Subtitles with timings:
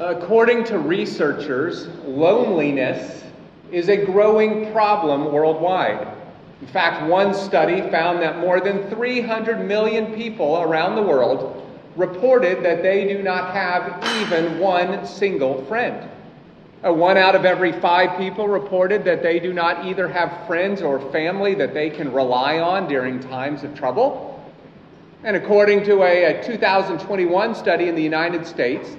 [0.00, 3.22] According to researchers, loneliness
[3.70, 6.08] is a growing problem worldwide.
[6.62, 12.64] In fact, one study found that more than 300 million people around the world reported
[12.64, 16.08] that they do not have even one single friend.
[16.82, 20.80] Uh, one out of every five people reported that they do not either have friends
[20.80, 24.42] or family that they can rely on during times of trouble.
[25.24, 28.96] And according to a, a 2021 study in the United States,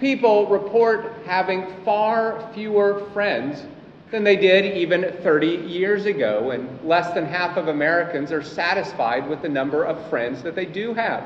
[0.00, 3.66] people report having far fewer friends
[4.10, 9.28] than they did even 30 years ago, and less than half of Americans are satisfied
[9.28, 11.24] with the number of friends that they do have.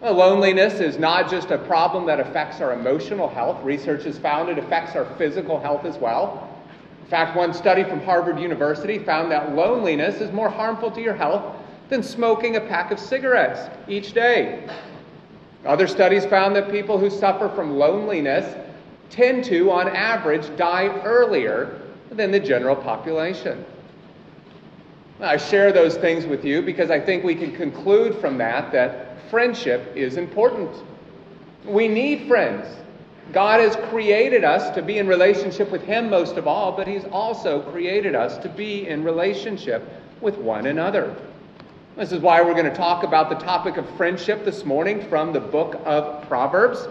[0.00, 3.64] Well, loneliness is not just a problem that affects our emotional health.
[3.64, 6.54] Research has found it affects our physical health as well.
[7.02, 11.14] In fact, one study from Harvard University found that loneliness is more harmful to your
[11.14, 11.56] health
[11.88, 14.68] than smoking a pack of cigarettes each day.
[15.64, 18.56] Other studies found that people who suffer from loneliness
[19.10, 23.64] tend to, on average, die earlier than the general population.
[25.20, 29.28] I share those things with you because I think we can conclude from that that
[29.30, 30.70] friendship is important.
[31.64, 32.66] We need friends.
[33.32, 37.04] God has created us to be in relationship with Him most of all, but He's
[37.06, 39.82] also created us to be in relationship
[40.20, 41.14] with one another.
[41.98, 45.32] This is why we're going to talk about the topic of friendship this morning from
[45.32, 46.86] the book of Proverbs.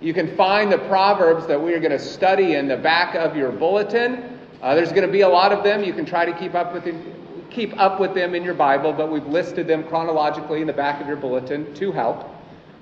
[0.00, 3.36] You can find the Proverbs that we are going to study in the back of
[3.36, 4.40] your bulletin.
[4.60, 5.84] Uh, there's going to be a lot of them.
[5.84, 8.92] You can try to keep up with them, keep up with them in your Bible,
[8.92, 12.28] but we've listed them chronologically in the back of your bulletin to help.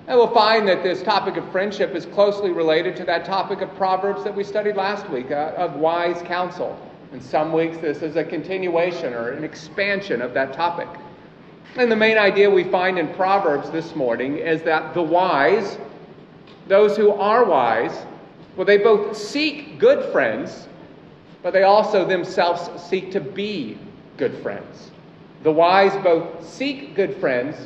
[0.06, 3.76] And we'll find that this topic of friendship is closely related to that topic of
[3.76, 6.80] Proverbs that we studied last week uh, of wise counsel.
[7.12, 10.88] In some weeks, this is a continuation or an expansion of that topic.
[11.76, 15.78] And the main idea we find in Proverbs this morning is that the wise,
[16.66, 18.04] those who are wise,
[18.56, 20.66] well, they both seek good friends,
[21.42, 23.78] but they also themselves seek to be
[24.16, 24.90] good friends.
[25.44, 27.56] The wise both seek good friends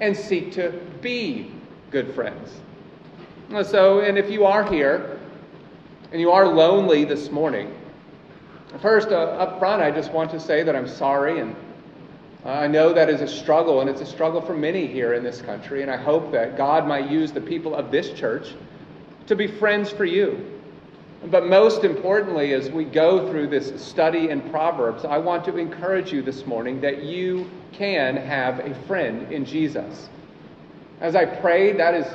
[0.00, 0.70] and seek to
[1.02, 1.50] be
[1.90, 2.60] good friends.
[3.64, 5.20] So, and if you are here
[6.10, 7.74] and you are lonely this morning,
[8.80, 11.54] first, uh, up front, I just want to say that I'm sorry and
[12.44, 15.22] Uh, I know that is a struggle, and it's a struggle for many here in
[15.22, 18.54] this country, and I hope that God might use the people of this church
[19.28, 20.60] to be friends for you.
[21.26, 26.12] But most importantly, as we go through this study in Proverbs, I want to encourage
[26.12, 30.08] you this morning that you can have a friend in Jesus.
[31.00, 32.06] As I pray, that is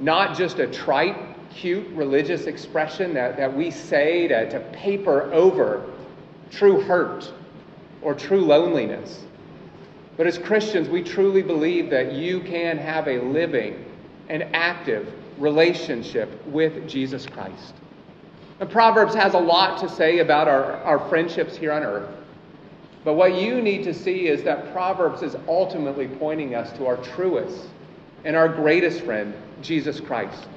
[0.00, 1.16] not just a trite,
[1.50, 5.88] cute religious expression that, that we say to, to paper over
[6.50, 7.32] true hurt
[8.02, 9.25] or true loneliness.
[10.16, 13.84] But as Christians, we truly believe that you can have a living
[14.28, 17.74] and active relationship with Jesus Christ.
[18.58, 22.08] And Proverbs has a lot to say about our, our friendships here on earth.
[23.04, 26.96] But what you need to see is that Proverbs is ultimately pointing us to our
[26.96, 27.66] truest
[28.24, 30.48] and our greatest friend, Jesus Christ.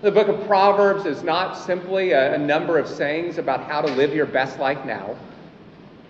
[0.00, 3.92] The book of Proverbs is not simply a, a number of sayings about how to
[3.92, 5.14] live your best life now.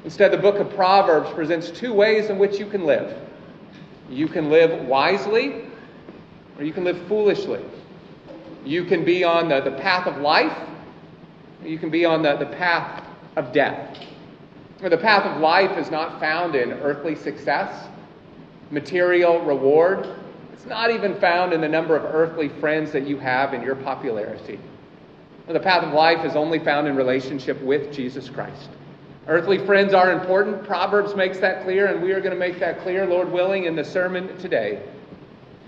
[0.04, 3.16] Instead, the book of Proverbs presents two ways in which you can live.
[4.08, 5.64] You can live wisely,
[6.58, 7.62] or you can live foolishly.
[8.64, 10.56] You can be on the, the path of life,
[11.62, 13.04] or you can be on the, the path
[13.36, 13.98] of death.
[14.80, 17.88] The path of life is not found in earthly success,
[18.70, 20.08] material reward.
[20.54, 23.76] It's not even found in the number of earthly friends that you have in your
[23.76, 24.58] popularity.
[25.46, 28.70] The path of life is only found in relationship with Jesus Christ.
[29.30, 30.64] Earthly friends are important.
[30.64, 33.76] Proverbs makes that clear, and we are going to make that clear, Lord willing, in
[33.76, 34.82] the sermon today.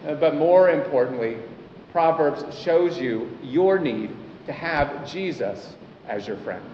[0.04, 1.36] Uh, but more importantly,
[1.92, 4.10] Proverbs shows you your need
[4.46, 5.76] to have Jesus
[6.08, 6.64] as your friend.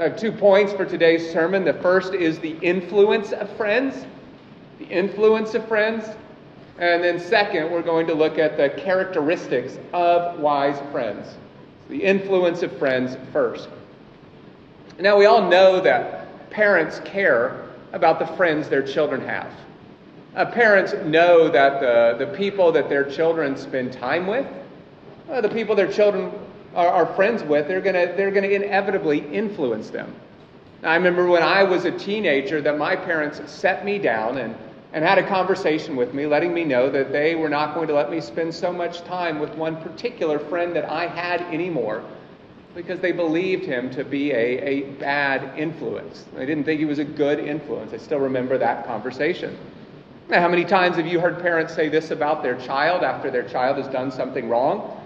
[0.00, 1.64] I have two points for today's sermon.
[1.64, 4.04] The first is the influence of friends.
[4.80, 6.08] The influence of friends.
[6.80, 11.36] And then, second, we're going to look at the characteristics of wise friends.
[11.88, 13.68] The influence of friends first.
[15.00, 19.52] Now, we all know that parents care about the friends their children have.
[20.34, 24.46] Uh, parents know that the, the people that their children spend time with,
[25.30, 26.32] uh, the people their children
[26.74, 30.12] are, are friends with, they're going to they're gonna inevitably influence them.
[30.82, 34.56] Now, I remember when I was a teenager that my parents set me down and,
[34.92, 37.94] and had a conversation with me, letting me know that they were not going to
[37.94, 42.02] let me spend so much time with one particular friend that I had anymore
[42.78, 46.26] because they believed him to be a, a bad influence.
[46.36, 47.92] They didn't think he was a good influence.
[47.92, 49.58] I still remember that conversation.
[50.28, 53.42] Now, how many times have you heard parents say this about their child after their
[53.42, 54.96] child has done something wrong?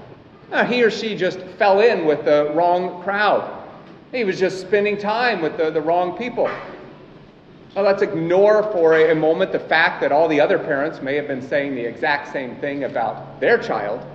[0.68, 3.64] He or she just fell in with the wrong crowd.
[4.12, 6.50] He was just spending time with the, the wrong people.
[7.74, 11.16] Well, let's ignore for a, a moment the fact that all the other parents may
[11.16, 14.06] have been saying the exact same thing about their child.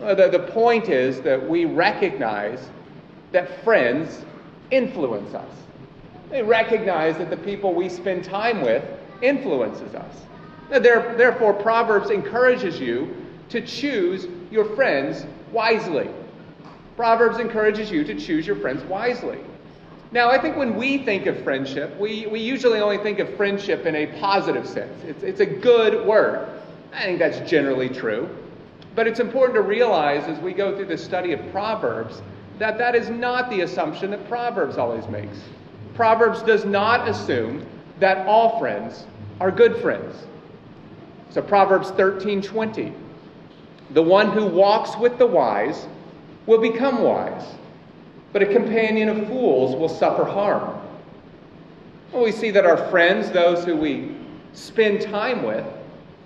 [0.00, 2.68] Uh, the, the point is that we recognize
[3.32, 4.24] that friends
[4.70, 5.50] influence us.
[6.30, 8.84] They recognize that the people we spend time with
[9.22, 10.14] influences us.
[10.70, 13.14] Therefore, Proverbs encourages you
[13.50, 16.08] to choose your friends wisely.
[16.96, 19.38] Proverbs encourages you to choose your friends wisely.
[20.10, 23.84] Now, I think when we think of friendship, we, we usually only think of friendship
[23.84, 25.02] in a positive sense.
[25.04, 26.48] It's, it's a good word.
[26.92, 28.28] I think that's generally true.
[28.94, 32.22] But it's important to realize as we go through the study of Proverbs
[32.58, 35.38] that that is not the assumption that Proverbs always makes.
[35.94, 37.66] Proverbs does not assume
[37.98, 39.06] that all friends
[39.40, 40.26] are good friends.
[41.30, 42.92] So Proverbs 13:20
[43.90, 45.86] The one who walks with the wise
[46.46, 47.54] will become wise,
[48.32, 50.78] but a companion of fools will suffer harm.
[52.12, 54.14] Well, we see that our friends, those who we
[54.52, 55.64] spend time with,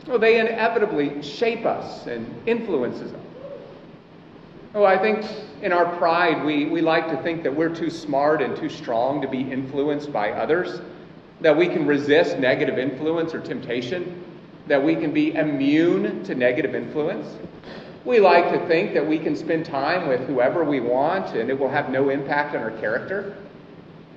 [0.06, 3.21] well, they inevitably shape us and influences us.
[4.75, 5.27] Oh, I think
[5.62, 9.21] in our pride, we, we like to think that we're too smart and too strong
[9.23, 10.81] to be influenced by others,
[11.41, 14.25] that we can resist negative influence or temptation,
[14.67, 17.27] that we can be immune to negative influence.
[18.05, 21.59] We like to think that we can spend time with whoever we want and it
[21.59, 23.37] will have no impact on our character.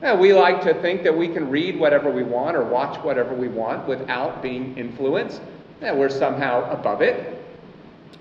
[0.01, 3.47] We like to think that we can read whatever we want or watch whatever we
[3.47, 5.41] want without being influenced,
[5.81, 7.43] that we're somehow above it.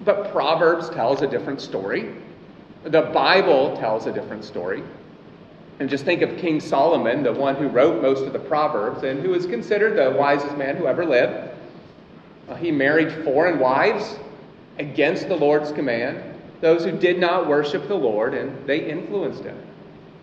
[0.04, 2.14] But Proverbs tells a different story.
[2.84, 4.82] The Bible tells a different story.
[5.78, 9.20] And just think of King Solomon, the one who wrote most of the Proverbs and
[9.20, 11.50] who is considered the wisest man who ever lived.
[12.48, 14.18] Uh, he married foreign wives
[14.78, 16.22] against the Lord's command,
[16.60, 19.56] those who did not worship the Lord, and they influenced him.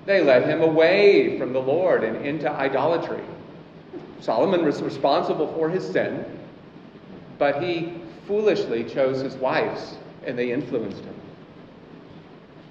[0.05, 3.23] They led him away from the Lord and into idolatry.
[4.19, 6.25] Solomon was responsible for his sin,
[7.37, 11.15] but he foolishly chose his wives, and they influenced him.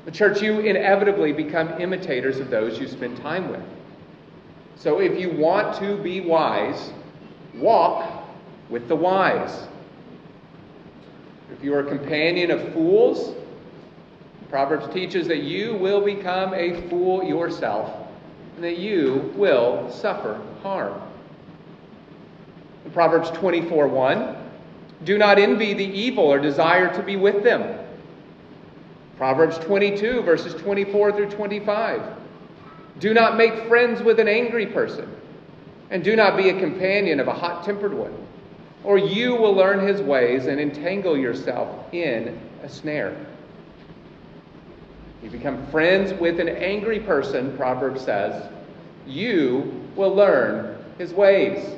[0.04, 3.62] The church, you inevitably become imitators of those you spend time with.
[4.76, 6.92] So if you want to be wise,
[7.54, 8.24] walk
[8.70, 9.66] with the wise.
[11.52, 13.34] If you are a companion of fools,
[14.50, 18.06] Proverbs teaches that you will become a fool yourself
[18.54, 21.00] and that you will suffer harm.
[22.84, 24.36] In Proverbs 24 1,
[25.04, 27.78] do not envy the evil or desire to be with them.
[29.16, 32.02] Proverbs 22, verses 24 through 25.
[32.98, 35.10] Do not make friends with an angry person,
[35.90, 38.14] and do not be a companion of a hot tempered one
[38.86, 43.16] or you will learn his ways and entangle yourself in a snare.
[45.24, 48.48] You become friends with an angry person, Proverbs says,
[49.04, 51.74] you will learn his ways.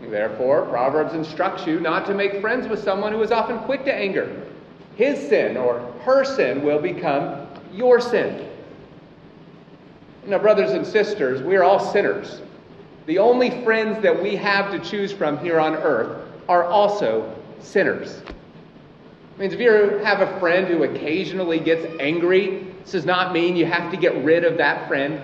[0.00, 3.94] Therefore, Proverbs instructs you not to make friends with someone who is often quick to
[3.94, 4.46] anger.
[4.96, 8.48] His sin or her sin will become your sin.
[10.26, 12.42] Now, brothers and sisters, we are all sinners.
[13.06, 18.18] The only friends that we have to choose from here on earth are also sinners.
[18.18, 19.70] It means if you
[20.04, 24.22] have a friend who occasionally gets angry, this does not mean you have to get
[24.24, 25.20] rid of that friend.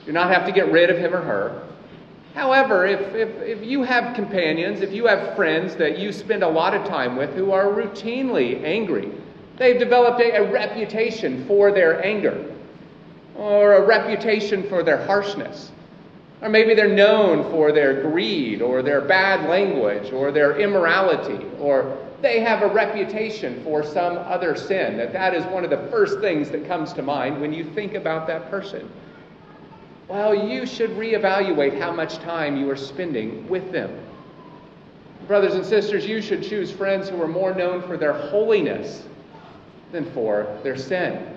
[0.00, 1.68] You do not have to get rid of him or her.
[2.34, 6.48] However, if, if, if you have companions, if you have friends that you spend a
[6.48, 9.10] lot of time with who are routinely angry,
[9.58, 12.52] they've developed a, a reputation for their anger
[13.36, 15.72] or a reputation for their harshness.
[16.40, 21.98] Or maybe they're known for their greed or their bad language or their immorality or
[22.20, 24.96] they have a reputation for some other sin.
[24.96, 27.94] That that is one of the first things that comes to mind when you think
[27.94, 28.88] about that person.
[30.08, 33.98] Well, you should reevaluate how much time you are spending with them.
[35.26, 39.04] Brothers and sisters, you should choose friends who are more known for their holiness
[39.92, 41.36] than for their sin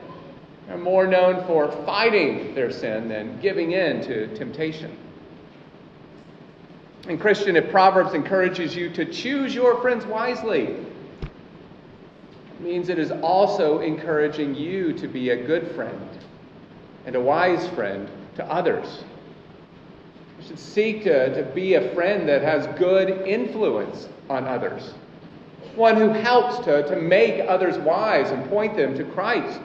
[0.68, 4.98] They are more known for fighting their sin than giving in to temptation.
[7.08, 13.12] And Christian, if Proverbs encourages you to choose your friends wisely, it means it is
[13.12, 16.10] also encouraging you to be a good friend
[17.06, 19.04] and a wise friend to others.
[20.39, 24.94] You should seek to, to be a friend that has good influence on others,
[25.75, 29.60] one who helps to, to make others wise and point them to Christ.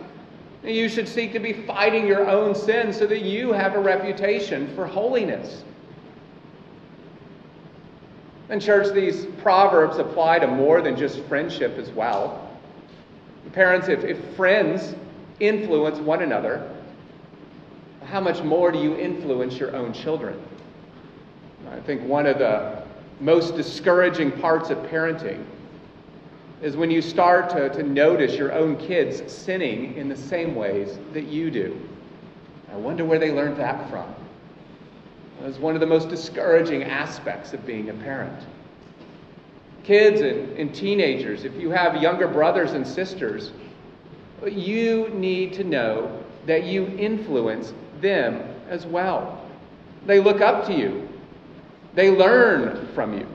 [0.62, 4.74] You should seek to be fighting your own sin so that you have a reputation
[4.74, 5.64] for holiness.
[8.50, 12.50] And, church, these proverbs apply to more than just friendship as well.
[13.52, 14.94] Parents, if, if friends
[15.38, 16.68] influence one another,
[18.10, 20.40] how much more do you influence your own children?
[21.70, 22.82] I think one of the
[23.20, 25.44] most discouraging parts of parenting
[26.60, 30.98] is when you start to, to notice your own kids sinning in the same ways
[31.12, 31.80] that you do.
[32.72, 34.12] I wonder where they learned that from.
[35.44, 38.44] It's one of the most discouraging aspects of being a parent.
[39.84, 43.52] Kids and, and teenagers, if you have younger brothers and sisters,
[44.46, 49.48] you need to know that you influence them as well.
[50.06, 51.08] They look up to you,
[51.94, 53.26] they learn from you.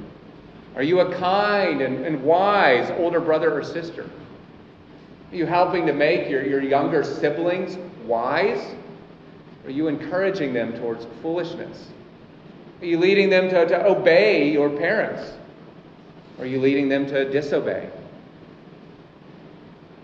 [0.76, 4.10] Are you a kind and, and wise older brother or sister?
[5.32, 8.76] Are you helping to make your, your younger siblings wise?
[9.66, 11.90] Are you encouraging them towards foolishness?
[12.82, 15.34] Are you leading them to, to obey your parents?
[16.40, 17.90] Are you leading them to disobey?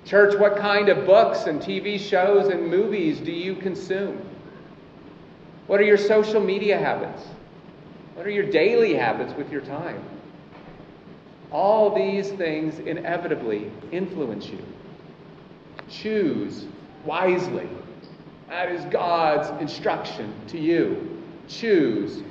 [0.06, 4.20] Church, what kind of books and TV shows and movies do you consume?
[5.68, 7.24] What are your social media habits?
[8.16, 10.04] What are your daily habits with your time?
[11.52, 14.64] All these things inevitably influence you.
[15.90, 16.66] Choose
[17.06, 17.68] wisely.
[18.48, 21.24] That is God's instruction to you.
[21.48, 22.24] Choose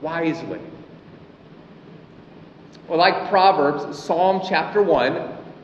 [0.00, 0.60] wisely.
[2.88, 5.14] Well, like Proverbs, Psalm chapter 1,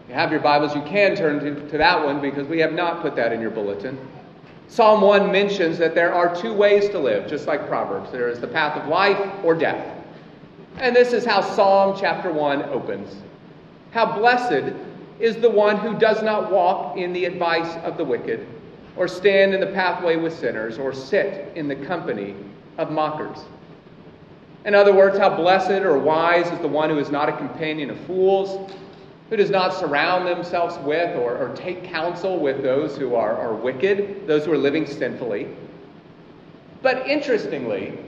[0.09, 3.03] you have your Bibles, you can turn to, to that one because we have not
[3.03, 3.99] put that in your bulletin.
[4.69, 8.11] Psalm 1 mentions that there are two ways to live, just like Proverbs.
[8.13, 9.97] There is the path of life or death.
[10.77, 13.23] And this is how Psalm chapter 1 opens.
[13.91, 14.75] How blessed
[15.19, 18.47] is the one who does not walk in the advice of the wicked
[18.99, 22.35] or stand in the pathway with sinners, or sit in the company
[22.79, 23.39] of mockers.
[24.65, 27.91] In other words, how blessed or wise is the one who is not a companion
[27.91, 28.71] of fools,
[29.28, 33.54] who does not surround themselves with or, or take counsel with those who are, are
[33.54, 35.49] wicked, those who are living sinfully.
[36.80, 37.99] But interestingly,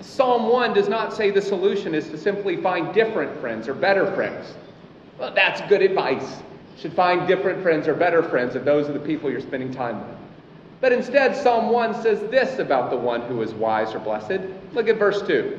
[0.00, 4.10] Psalm 1 does not say the solution is to simply find different friends or better
[4.14, 4.54] friends.
[5.18, 6.38] Well, that's good advice.
[6.76, 9.72] You should find different friends or better friends if those are the people you're spending
[9.72, 10.16] time with.
[10.80, 14.40] But instead, Psalm 1 says this about the one who is wise or blessed.
[14.72, 15.58] Look at verse 2.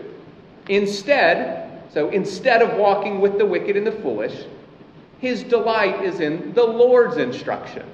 [0.70, 4.46] Instead, so instead of walking with the wicked and the foolish,
[5.22, 7.86] his delight is in the Lord's instruction,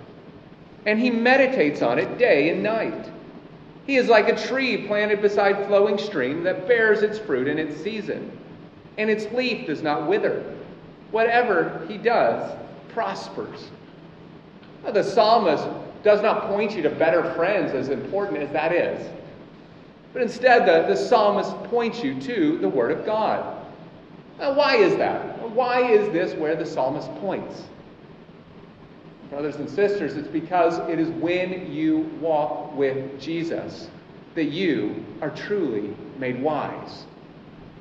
[0.86, 3.12] and he meditates on it day and night.
[3.86, 7.76] He is like a tree planted beside flowing stream that bears its fruit in its
[7.82, 8.32] season,
[8.98, 10.56] and its leaf does not wither.
[11.12, 12.58] Whatever he does
[12.94, 13.72] prospers.
[14.86, 15.68] Now, the psalmist
[16.04, 19.06] does not point you to better friends, as important as that is.
[20.14, 23.57] But instead, the, the psalmist points you to the Word of God.
[24.40, 25.50] Now, why is that?
[25.52, 27.64] Why is this where the psalmist points?
[29.30, 33.90] Brothers and sisters, it's because it is when you walk with Jesus
[34.36, 37.06] that you are truly made wise.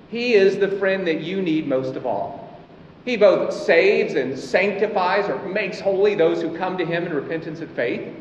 [0.08, 2.58] He is the friend that you need most of all.
[3.04, 7.60] He both saves and sanctifies or makes holy those who come to him in repentance
[7.60, 8.12] and faith.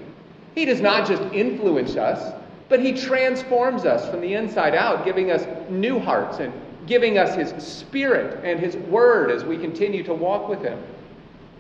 [0.54, 2.34] He does not just influence us,
[2.70, 6.54] but he transforms us from the inside out, giving us new hearts and
[6.88, 10.82] giving us his spirit and his word as we continue to walk with him.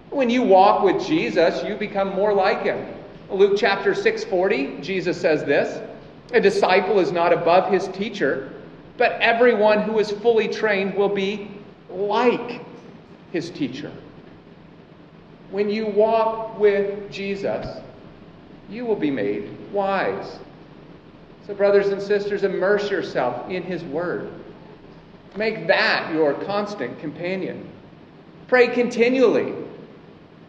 [0.10, 2.86] When you walk with Jesus, you become more like him.
[3.29, 5.82] Luke chapter 6:40, Jesus says this,
[6.34, 8.51] a disciple is not above his teacher,
[8.98, 11.51] but everyone who is fully trained will be
[11.89, 12.62] like
[13.32, 13.91] his teacher.
[15.51, 17.82] When you walk with Jesus,
[18.70, 20.39] you will be made wise.
[21.46, 24.32] So, brothers and sisters, immerse yourself in His Word.
[25.36, 27.70] Make that your constant companion.
[28.48, 29.54] Pray continually.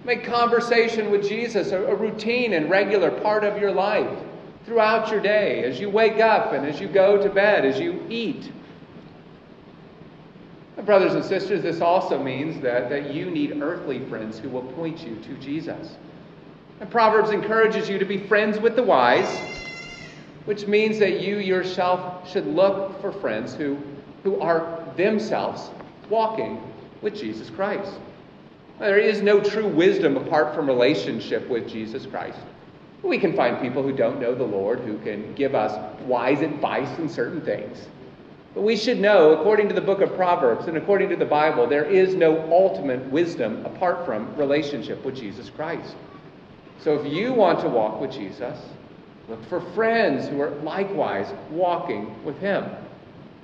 [0.05, 4.19] Make conversation with Jesus a, routine and regular part of your life
[4.65, 8.05] throughout your day, as you wake up and as you go to bed, as you
[8.09, 8.53] eat.
[10.85, 15.01] Brothers and sisters, this also means that, that you need earthly friends who will point
[15.01, 15.97] you to Jesus.
[16.81, 19.41] And Proverbs encourages you to be friends with the wise,
[20.45, 23.79] which means that you yourself should look for friends who,
[24.27, 25.71] who are themselves
[26.11, 26.61] walking
[27.01, 27.93] with Jesus Christ.
[28.81, 32.41] There is no true wisdom apart from relationship with Jesus Christ.
[33.05, 36.99] We can find people who don't know the Lord who can give us wise advice
[36.99, 37.87] in certain things.
[38.53, 41.69] But we should know, according to the book of Proverbs and according to the Bible,
[41.69, 45.95] there is no ultimate wisdom apart from relationship with Jesus Christ.
[46.81, 48.59] So if you want to walk with Jesus,
[49.29, 52.65] look for friends who are likewise walking with him.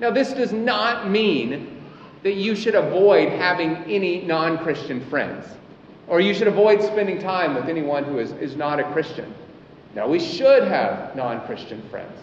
[0.00, 1.82] Now, this does not mean
[2.22, 5.46] that you should avoid having any non Christian friends.
[6.08, 9.32] Or you should avoid spending time with anyone who is, is not a Christian.
[9.94, 12.18] No, we should have non Christian friends.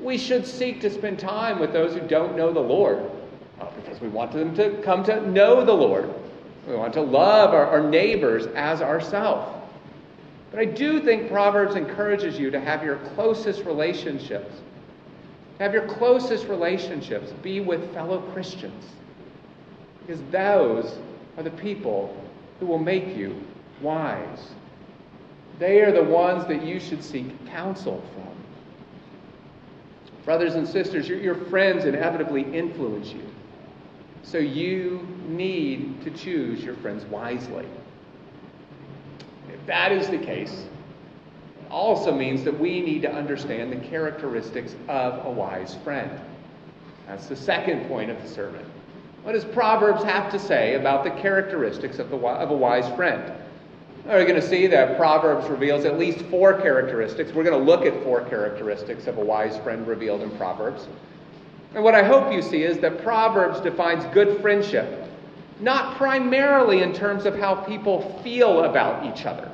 [0.00, 2.98] We should seek to spend time with those who don't know the Lord
[3.60, 6.12] uh, because we want them to come to know the Lord.
[6.66, 9.56] We want to love our, our neighbors as ourselves.
[10.50, 14.60] But I do think Proverbs encourages you to have your closest relationships,
[15.60, 18.84] have your closest relationships be with fellow Christians.
[20.00, 20.98] Because those
[21.36, 22.16] are the people
[22.58, 23.38] who will make you
[23.82, 24.48] wise.
[25.58, 28.30] They are the ones that you should seek counsel from.
[30.24, 33.22] Brothers and sisters, your, your friends inevitably influence you.
[34.22, 37.66] So you need to choose your friends wisely.
[39.52, 40.66] If that is the case,
[41.70, 46.10] also means that we need to understand the characteristics of a wise friend.
[47.06, 48.64] That's the second point of the sermon.
[49.22, 53.32] What does Proverbs have to say about the characteristics of, the, of a wise friend?
[54.06, 57.32] We're going to see that Proverbs reveals at least four characteristics.
[57.32, 60.88] We're going to look at four characteristics of a wise friend revealed in Proverbs.
[61.74, 65.06] And what I hope you see is that Proverbs defines good friendship,
[65.60, 69.52] not primarily in terms of how people feel about each other.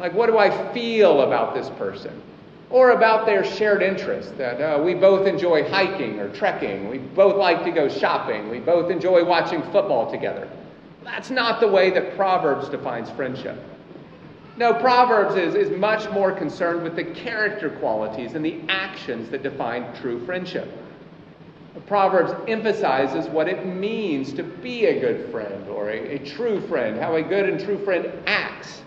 [0.00, 2.22] Like, what do I feel about this person?
[2.70, 7.36] Or about their shared interests, that uh, we both enjoy hiking or trekking, we both
[7.36, 10.48] like to go shopping, we both enjoy watching football together.
[11.02, 13.58] That's not the way that Proverbs defines friendship.
[14.58, 19.42] No, Proverbs is, is much more concerned with the character qualities and the actions that
[19.42, 20.68] define true friendship.
[21.86, 26.98] Proverbs emphasizes what it means to be a good friend or a, a true friend,
[26.98, 28.82] how a good and true friend acts.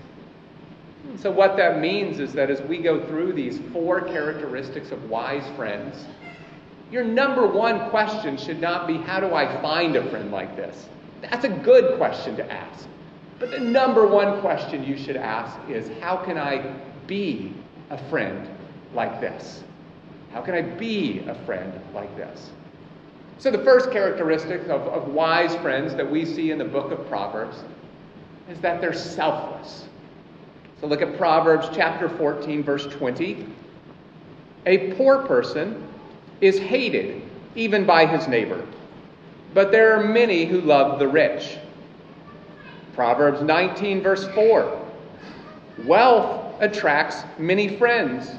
[1.18, 5.44] So, what that means is that as we go through these four characteristics of wise
[5.56, 6.06] friends,
[6.92, 10.88] your number one question should not be, How do I find a friend like this?
[11.22, 12.88] That's a good question to ask.
[13.40, 16.76] But the number one question you should ask is how can I
[17.08, 17.54] be
[17.90, 18.48] a friend
[18.94, 19.64] like this?
[20.32, 22.52] How can I be a friend like this?
[23.38, 27.08] So, the first characteristic of, of wise friends that we see in the book of
[27.08, 27.58] Proverbs
[28.50, 29.86] is that they're selfless.
[30.82, 33.46] So, look at Proverbs chapter 14, verse 20.
[34.66, 35.88] A poor person
[36.42, 37.22] is hated
[37.54, 38.66] even by his neighbor,
[39.54, 41.58] but there are many who love the rich.
[42.96, 44.88] Proverbs 19, verse 4.
[45.86, 48.32] Wealth attracts many friends,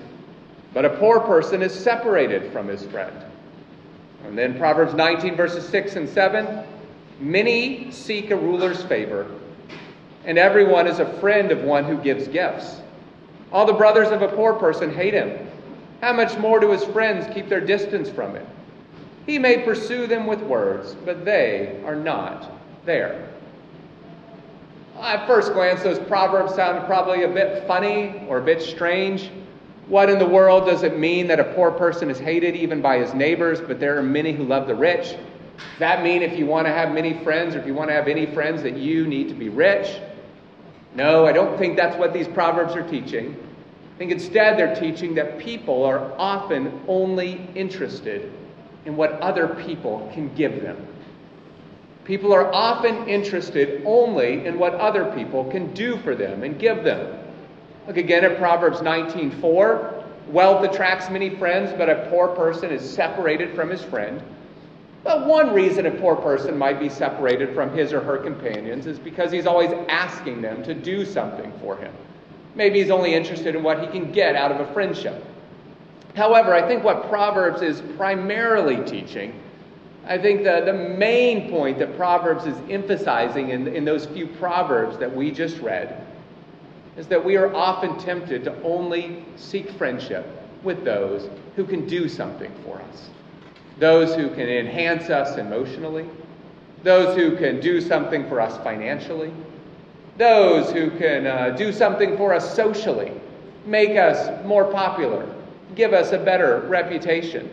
[0.74, 3.16] but a poor person is separated from his friend.
[4.24, 6.64] And then Proverbs 19, verses 6 and 7.
[7.20, 9.30] Many seek a ruler's favor,
[10.24, 12.80] and everyone is a friend of one who gives gifts.
[13.52, 15.46] All the brothers of a poor person hate him.
[16.00, 18.46] How much more do his friends keep their distance from him?
[19.26, 22.50] He may pursue them with words, but they are not
[22.84, 23.28] there.
[25.00, 29.30] At first glance, those proverbs sound probably a bit funny or a bit strange.
[29.88, 32.98] What in the world does it mean that a poor person is hated even by
[32.98, 35.10] his neighbors, but there are many who love the rich?
[35.56, 37.94] Does that mean if you want to have many friends or if you want to
[37.94, 40.00] have any friends that you need to be rich?
[40.94, 43.36] No, I don't think that's what these proverbs are teaching.
[43.94, 48.32] I think instead they're teaching that people are often only interested
[48.84, 50.86] in what other people can give them.
[52.04, 56.82] People are often interested only in what other people can do for them and give
[56.82, 57.18] them.
[57.86, 60.04] Look again at Proverbs 19:4.
[60.28, 64.20] Wealth attracts many friends, but a poor person is separated from his friend.
[65.04, 68.98] Well, one reason a poor person might be separated from his or her companions is
[68.98, 71.92] because he's always asking them to do something for him.
[72.54, 75.24] Maybe he's only interested in what he can get out of a friendship.
[76.14, 79.32] However, I think what Proverbs is primarily teaching
[80.04, 84.98] I think the, the main point that Proverbs is emphasizing in, in those few Proverbs
[84.98, 86.04] that we just read
[86.96, 90.26] is that we are often tempted to only seek friendship
[90.62, 93.10] with those who can do something for us,
[93.82, 96.08] those who can enhance us emotionally,
[96.84, 99.32] those who can do something for us financially,
[100.16, 103.10] those who can uh, do something for us socially,
[103.66, 105.28] make us more popular,
[105.74, 107.50] give us a better reputation.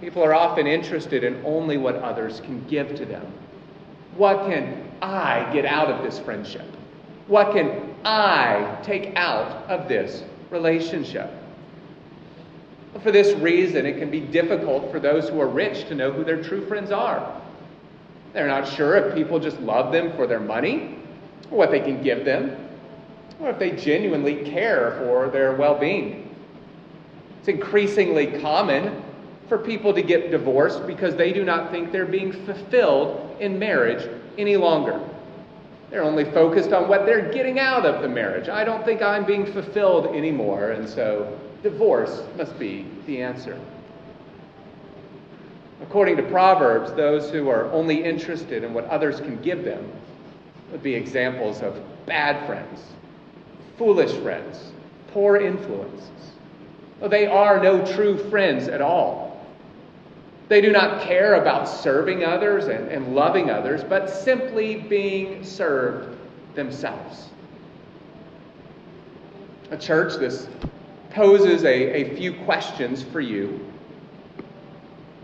[0.00, 3.30] People are often interested in only what others can give to them.
[4.16, 6.64] What can I get out of this friendship?
[7.26, 11.30] What can I take out of this relationship?
[13.02, 16.24] For this reason, it can be difficult for those who are rich to know who
[16.24, 17.40] their true friends are.
[18.32, 20.98] They're not sure if people just love them for their money,
[21.50, 22.56] or what they can give them,
[23.40, 26.34] or if they genuinely care for their well being.
[27.38, 29.02] It's increasingly common
[29.48, 34.08] for people to get divorced because they do not think they're being fulfilled in marriage
[34.36, 35.00] any longer.
[35.90, 38.48] They're only focused on what they're getting out of the marriage.
[38.48, 43.58] I don't think I'm being fulfilled anymore, and so divorce must be the answer.
[45.82, 49.90] According to Proverbs, those who are only interested in what others can give them
[50.70, 52.82] would be examples of bad friends,
[53.78, 54.72] foolish friends,
[55.12, 56.10] poor influences.
[57.08, 59.44] They are no true friends at all.
[60.48, 66.16] They do not care about serving others and, and loving others, but simply being served
[66.54, 67.28] themselves.
[69.70, 70.48] A church, this
[71.10, 73.66] poses a, a few questions for you.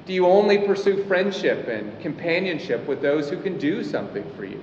[0.07, 4.61] Do you only pursue friendship and companionship with those who can do something for you?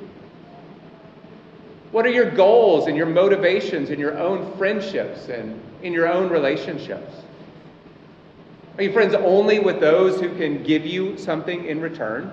[1.91, 6.29] What are your goals and your motivations in your own friendships and in your own
[6.29, 7.13] relationships?
[8.77, 12.31] Are you friends only with those who can give you something in return?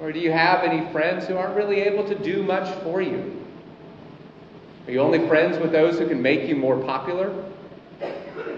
[0.00, 3.45] Or do you have any friends who aren't really able to do much for you?
[4.86, 7.32] Are you only friends with those who can make you more popular?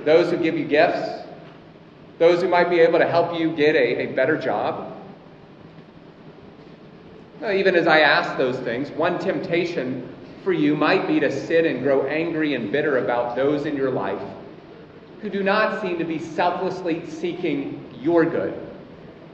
[0.05, 1.27] Those who give you gifts?
[2.19, 4.95] Those who might be able to help you get a, a better job?
[7.41, 11.65] Well, even as I ask those things, one temptation for you might be to sit
[11.65, 14.21] and grow angry and bitter about those in your life
[15.21, 18.55] who do not seem to be selflessly seeking your good.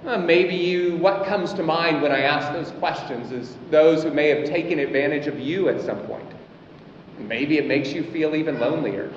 [0.07, 4.11] Uh, maybe you, what comes to mind when I ask those questions is those who
[4.11, 6.34] may have taken advantage of you at some point.
[7.19, 9.13] Maybe it makes you feel even lonelier.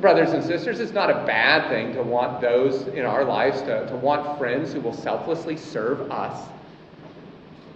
[0.00, 3.86] Brothers and sisters, it's not a bad thing to want those in our lives to,
[3.86, 6.48] to want friends who will selflessly serve us.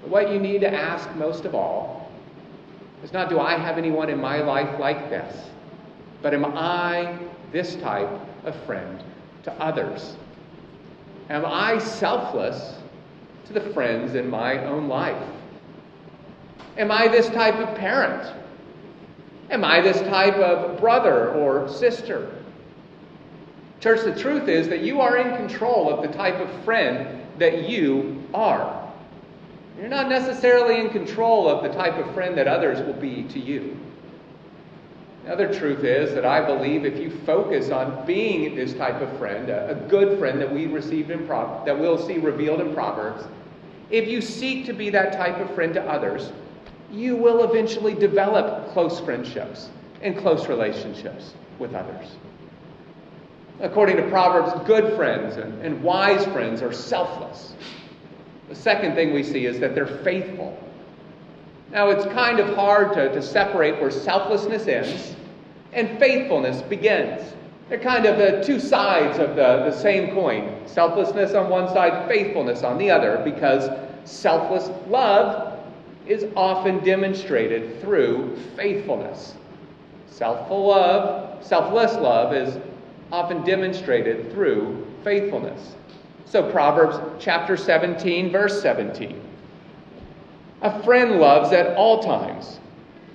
[0.02, 2.10] But what you need to ask most of all
[3.02, 5.46] is not, do I have anyone in my life like this?
[6.20, 7.18] But am I
[7.50, 8.10] this type
[8.44, 9.02] of friend
[9.44, 10.16] to others?
[11.30, 12.76] Am I selfless
[13.46, 15.22] to the friends in my own life?
[16.76, 18.41] Am I this type of parent?
[19.52, 22.34] Am I this type of brother or sister?
[23.80, 27.68] Church, the truth is that you are in control of the type of friend that
[27.68, 28.90] you are.
[29.78, 33.38] You're not necessarily in control of the type of friend that others will be to
[33.38, 33.78] you.
[35.24, 39.18] The other truth is that I believe if you focus on being this type of
[39.18, 42.72] friend, a, a good friend that we received in Pro- that we'll see revealed in
[42.72, 43.24] Proverbs,
[43.90, 46.32] if you seek to be that type of friend to others,
[46.92, 49.70] you will eventually develop close friendships
[50.02, 52.06] and close relationships with others.
[53.60, 57.54] According to Proverbs, good friends and, and wise friends are selfless.
[58.48, 60.58] The second thing we see is that they're faithful.
[61.70, 65.16] Now, it's kind of hard to, to separate where selflessness ends
[65.72, 67.32] and faithfulness begins.
[67.68, 72.08] They're kind of the two sides of the, the same coin selflessness on one side,
[72.08, 73.70] faithfulness on the other, because
[74.04, 75.51] selfless love
[76.06, 79.34] is often demonstrated through faithfulness.
[80.10, 82.58] Selfful love, selfless love is
[83.10, 85.74] often demonstrated through faithfulness.
[86.24, 89.20] So, Proverbs chapter 17, verse 17.
[90.62, 92.58] A friend loves at all times,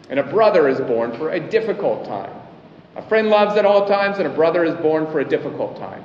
[0.09, 2.33] and a brother is born for a difficult time.
[2.95, 6.03] A friend loves at all times, and a brother is born for a difficult time.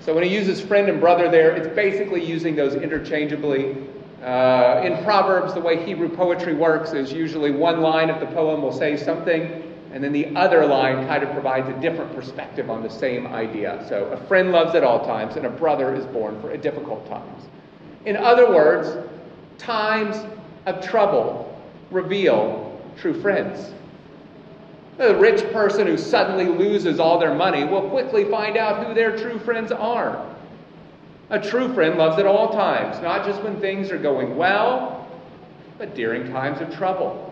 [0.00, 3.76] So when he uses friend and brother there, it's basically using those interchangeably.
[4.24, 8.62] Uh, in Proverbs, the way Hebrew poetry works is usually one line of the poem
[8.62, 12.82] will say something, and then the other line kind of provides a different perspective on
[12.82, 13.84] the same idea.
[13.86, 17.06] So a friend loves at all times, and a brother is born for a difficult
[17.06, 17.44] times.
[18.06, 18.96] In other words,
[19.58, 20.16] times
[20.64, 23.74] of trouble reveal true friends.
[24.96, 29.18] The rich person who suddenly loses all their money will quickly find out who their
[29.18, 30.34] true friends are.
[31.30, 35.08] A true friend loves at all times, not just when things are going well,
[35.78, 37.30] but during times of trouble.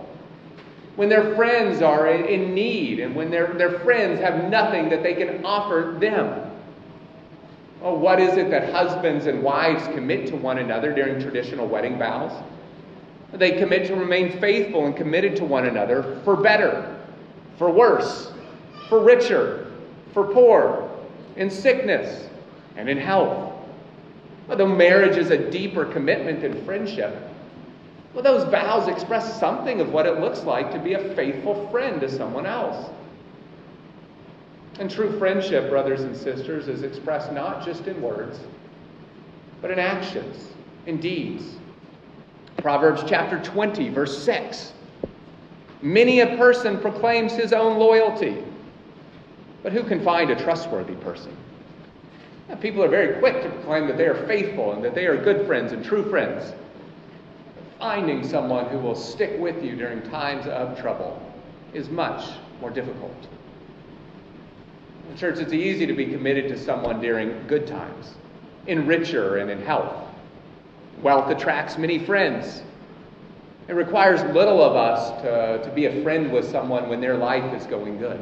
[0.96, 5.14] When their friends are in need and when their, their friends have nothing that they
[5.14, 6.50] can offer them.
[7.82, 11.98] Oh, what is it that husbands and wives commit to one another during traditional wedding
[11.98, 12.32] vows?
[13.32, 16.98] They commit to remain faithful and committed to one another for better,
[17.58, 18.30] for worse,
[18.88, 19.72] for richer,
[20.12, 20.90] for poor,
[21.36, 22.28] in sickness,
[22.76, 23.51] and in health.
[24.48, 27.16] Although marriage is a deeper commitment than friendship,
[28.14, 32.00] well, those vows express something of what it looks like to be a faithful friend
[32.00, 32.90] to someone else.
[34.78, 38.40] And true friendship, brothers and sisters, is expressed not just in words,
[39.60, 40.48] but in actions,
[40.86, 41.56] in deeds.
[42.58, 44.72] Proverbs chapter 20, verse 6.
[45.80, 48.42] Many a person proclaims his own loyalty,
[49.62, 51.36] but who can find a trustworthy person?
[52.60, 55.46] People are very quick to proclaim that they are faithful and that they are good
[55.46, 56.52] friends and true friends.
[57.82, 61.20] finding someone who will stick with you during times of trouble
[61.74, 62.24] is much
[62.60, 63.26] more difficult.
[65.10, 68.14] In church, it's easy to be committed to someone during good times,
[68.68, 69.92] in richer and in health.
[71.02, 72.62] Wealth attracts many friends.
[73.66, 77.52] It requires little of us to, to be a friend with someone when their life
[77.52, 78.20] is going good.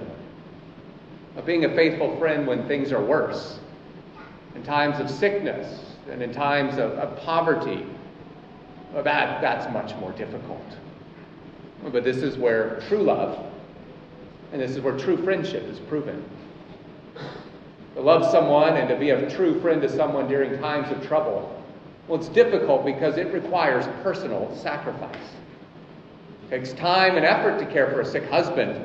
[1.37, 3.59] Of being a faithful friend when things are worse,
[4.55, 7.87] in times of sickness and in times of, of poverty,
[8.93, 10.65] well, that, that's much more difficult.
[11.93, 13.47] But this is where true love
[14.53, 16.25] and this is where true friendship is proven.
[17.95, 21.57] To love someone and to be a true friend to someone during times of trouble
[22.11, 25.15] well, it's difficult because it requires personal sacrifice.
[26.45, 28.85] It takes time and effort to care for a sick husband,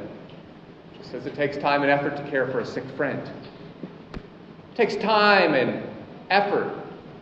[1.00, 3.28] just as it takes time and effort to care for a sick friend.
[4.76, 5.88] It takes time and
[6.30, 6.70] effort,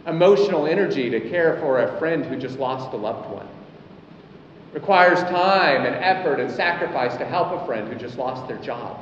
[0.07, 3.45] emotional energy to care for a friend who just lost a loved one.
[3.45, 8.57] It requires time and effort and sacrifice to help a friend who just lost their
[8.57, 8.99] job.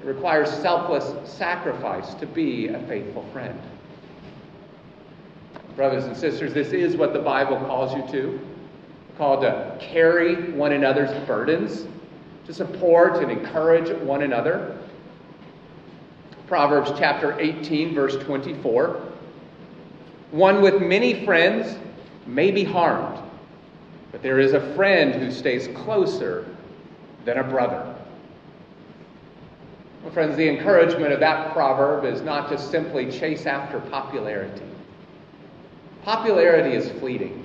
[0.00, 3.60] It requires selfless sacrifice to be a faithful friend.
[5.76, 8.40] Brothers and sisters, this is what the Bible calls you to
[9.18, 11.86] called to carry one another's burdens,
[12.46, 14.78] to support and encourage one another.
[16.46, 19.00] Proverbs chapter 18, verse 24.
[20.30, 21.76] One with many friends
[22.26, 23.18] may be harmed,
[24.12, 26.46] but there is a friend who stays closer
[27.24, 27.94] than a brother.
[30.02, 34.66] Well, friends, the encouragement of that proverb is not to simply chase after popularity.
[36.02, 37.42] Popularity is fleeting.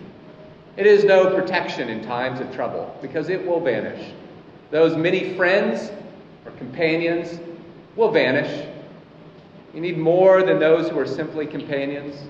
[0.75, 4.11] It is no protection in times of trouble because it will vanish.
[4.71, 5.89] Those many friends
[6.45, 7.39] or companions
[7.95, 8.67] will vanish.
[9.79, 12.21] You need more than those who are simply companions,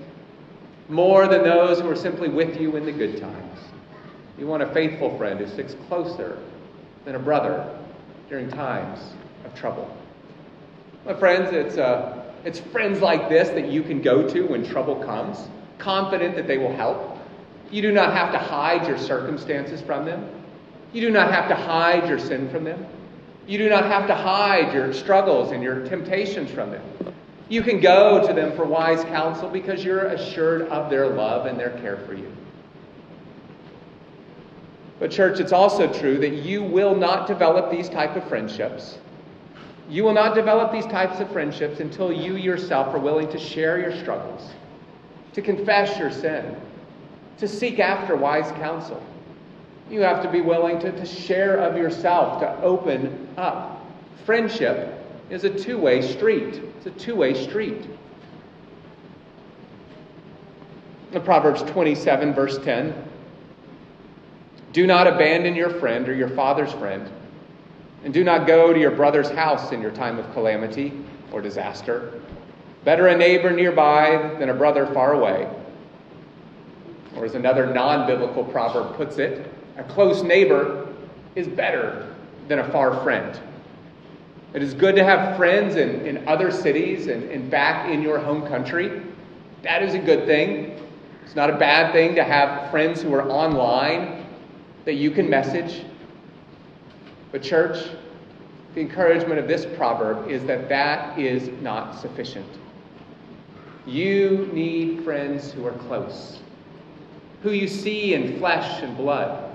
[0.88, 3.58] more than those who are simply with you in the good times.
[4.38, 6.38] You want a faithful friend who sticks closer
[7.04, 7.76] than a brother
[8.28, 9.00] during times
[9.44, 9.92] of trouble.
[11.04, 14.94] My friends, it's, uh, it's friends like this that you can go to when trouble
[15.04, 17.18] comes confident that they will help.
[17.72, 20.24] You do not have to hide your circumstances from them.
[20.92, 22.86] You do not have to hide your sin from them.
[23.48, 26.82] You do not have to hide your struggles and your temptations from them.
[27.50, 31.58] You can go to them for wise counsel because you're assured of their love and
[31.58, 32.32] their care for you.
[35.00, 38.98] But church, it's also true that you will not develop these type of friendships.
[39.88, 43.78] You will not develop these types of friendships until you yourself are willing to share
[43.78, 44.52] your struggles
[45.32, 46.56] to confess your sin,
[47.38, 49.02] to seek after wise counsel.
[49.88, 53.84] You have to be willing to, to share of yourself, to open up.
[54.24, 54.99] Friendship
[55.30, 56.60] is a two way street.
[56.76, 57.86] It's a two way street.
[61.12, 62.94] In Proverbs 27, verse 10
[64.72, 67.10] Do not abandon your friend or your father's friend,
[68.04, 70.92] and do not go to your brother's house in your time of calamity
[71.32, 72.20] or disaster.
[72.84, 75.48] Better a neighbor nearby than a brother far away.
[77.16, 80.88] Or as another non biblical proverb puts it, a close neighbor
[81.34, 82.14] is better
[82.48, 83.38] than a far friend.
[84.52, 88.18] It is good to have friends in, in other cities and, and back in your
[88.18, 89.02] home country.
[89.62, 90.76] That is a good thing.
[91.24, 94.26] It's not a bad thing to have friends who are online
[94.84, 95.84] that you can message.
[97.30, 97.90] But, church,
[98.74, 102.46] the encouragement of this proverb is that that is not sufficient.
[103.86, 106.40] You need friends who are close,
[107.42, 109.54] who you see in flesh and blood,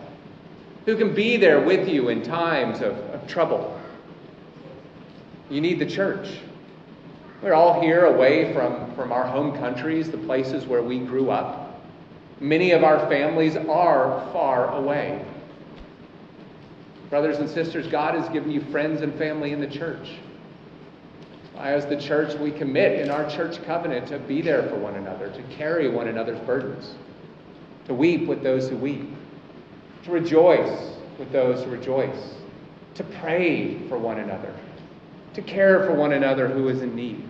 [0.85, 3.74] who can be there with you in times of, of trouble.
[5.49, 6.39] You need the church.
[7.41, 11.81] We're all here away from, from our home countries, the places where we grew up.
[12.39, 15.23] Many of our families are far away.
[17.09, 20.09] Brothers and sisters, God has given you friends and family in the church.
[21.57, 25.29] As the church, we commit in our church covenant to be there for one another,
[25.29, 26.95] to carry one another's burdens,
[27.85, 29.09] to weep with those who weep,
[30.03, 32.35] to rejoice with those who rejoice,
[32.95, 34.53] to pray for one another,
[35.35, 37.23] to care for one another who is in need.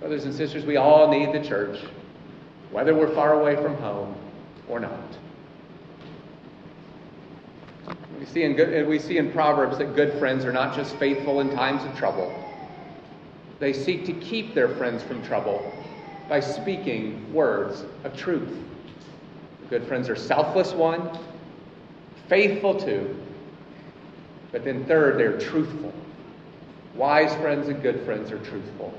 [0.00, 1.80] Brothers and sisters, we all need the church,
[2.70, 4.14] whether we're far away from home
[4.68, 5.18] or not.
[8.18, 11.40] We see in, good, we see in Proverbs that good friends are not just faithful
[11.40, 12.32] in times of trouble
[13.58, 15.72] they seek to keep their friends from trouble
[16.28, 18.58] by speaking words of truth.
[19.70, 21.18] Good friends are selfless, one,
[22.28, 23.16] faithful, two,
[24.52, 25.92] but then third, they're truthful.
[26.96, 28.92] Wise friends and good friends are truthful.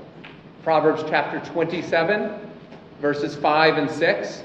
[0.62, 2.32] Proverbs chapter 27,
[3.00, 4.42] verses 5 and 6.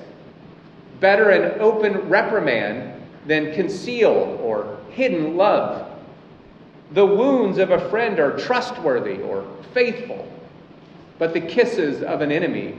[0.99, 5.91] Better an open reprimand than concealed or hidden love.
[6.93, 10.27] The wounds of a friend are trustworthy or faithful,
[11.19, 12.75] but the kisses of an enemy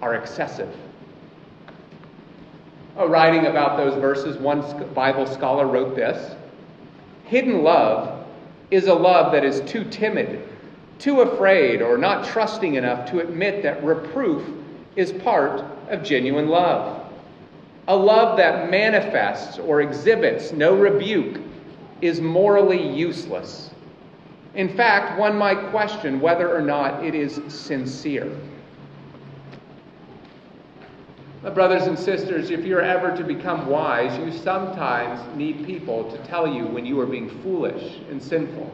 [0.00, 0.72] are excessive.
[2.96, 4.62] Oh, writing about those verses, one
[4.94, 6.36] Bible scholar wrote this
[7.24, 8.13] Hidden love
[8.74, 10.48] is a love that is too timid,
[10.98, 14.42] too afraid, or not trusting enough to admit that reproof
[14.96, 17.06] is part of genuine love.
[17.86, 21.40] A love that manifests or exhibits no rebuke
[22.00, 23.70] is morally useless.
[24.54, 28.30] In fact, one might question whether or not it is sincere.
[31.52, 36.46] Brothers and sisters, if you're ever to become wise, you sometimes need people to tell
[36.46, 38.72] you when you are being foolish and sinful.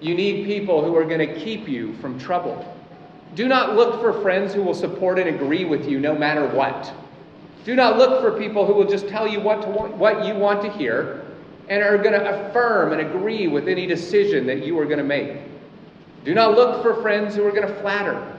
[0.00, 2.76] You need people who are going to keep you from trouble.
[3.36, 6.92] Do not look for friends who will support and agree with you no matter what.
[7.64, 10.60] Do not look for people who will just tell you what, to what you want
[10.62, 11.24] to hear
[11.68, 15.04] and are going to affirm and agree with any decision that you are going to
[15.04, 15.38] make.
[16.24, 18.38] Do not look for friends who are going to flatter.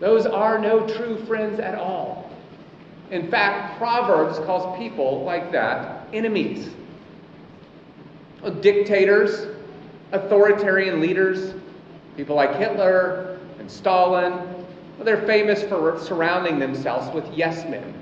[0.00, 2.30] Those are no true friends at all.
[3.10, 6.70] In fact, Proverbs calls people like that enemies.
[8.60, 9.56] Dictators,
[10.12, 11.54] authoritarian leaders,
[12.16, 14.64] people like Hitler and Stalin,
[15.00, 17.94] they're famous for surrounding themselves with yes men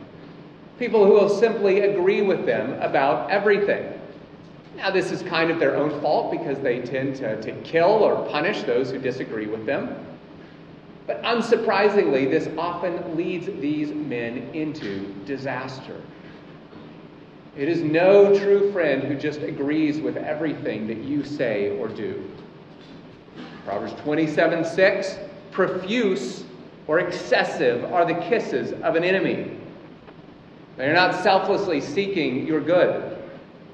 [0.79, 3.93] people who will simply agree with them about everything.
[4.77, 8.29] Now, this is kind of their own fault because they tend to, to kill or
[8.29, 9.97] punish those who disagree with them.
[11.07, 16.01] But unsurprisingly, this often leads these men into disaster.
[17.57, 22.29] It is no true friend who just agrees with everything that you say or do.
[23.65, 25.19] Proverbs 27 6
[25.53, 26.45] Profuse
[26.87, 29.57] or excessive are the kisses of an enemy
[30.77, 33.17] they are not selflessly seeking your good.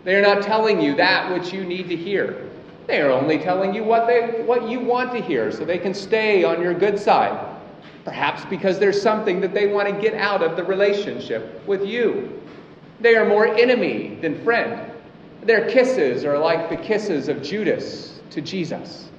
[0.05, 2.49] They are not telling you that which you need to hear.
[2.87, 5.95] They are only telling you what, they, what you want to hear so they can
[5.95, 7.49] stay on your good side.
[8.05, 12.40] Perhaps because there's something that they want to get out of the relationship with you.
[13.01, 14.92] They are more enemy than friend.
[15.42, 19.11] Their kisses are like the kisses of Judas to Jesus.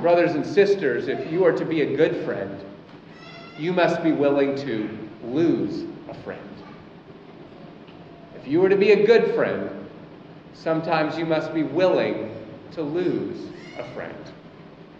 [0.00, 2.60] Brothers and sisters, if you are to be a good friend,
[3.58, 4.88] you must be willing to
[5.24, 6.40] lose a friend.
[8.36, 9.70] If you were to be a good friend,
[10.62, 12.34] sometimes you must be willing
[12.72, 14.16] to lose a friend.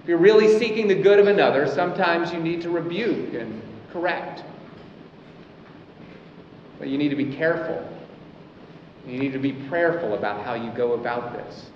[0.03, 3.61] If you're really seeking the good of another, sometimes you need to rebuke and
[3.93, 4.45] correct.
[6.79, 7.87] But you need to be careful.
[9.07, 11.71] You need to be prayerful about how you go about this.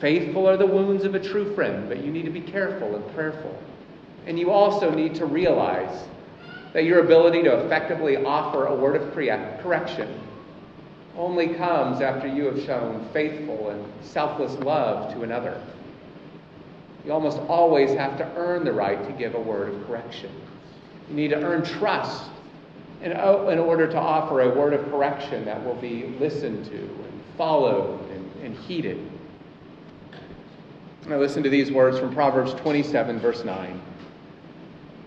[0.00, 3.14] Faithful are the wounds of a true friend, but you need to be careful and
[3.14, 3.56] prayerful.
[4.26, 6.04] And you also need to realize
[6.72, 10.20] that your ability to effectively offer a word of correction
[11.16, 15.60] only comes after you have shown faithful and selfless love to another.
[17.04, 20.30] You almost always have to earn the right to give a word of correction.
[21.08, 22.30] You need to earn trust
[23.02, 26.78] in, oh, in order to offer a word of correction that will be listened to
[26.78, 29.10] and followed and, and heeded.
[31.06, 33.80] Now, listen to these words from Proverbs 27, verse 9.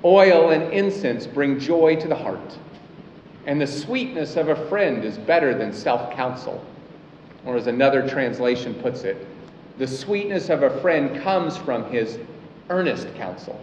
[0.06, 2.56] Oil and incense bring joy to the heart,
[3.48, 6.64] and the sweetness of a friend is better than self counsel.
[7.46, 9.26] Or, as another translation puts it,
[9.78, 12.20] the sweetness of a friend comes from his
[12.70, 13.60] earnest counsel.